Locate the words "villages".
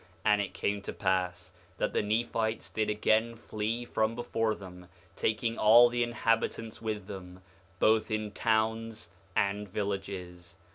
9.69-10.55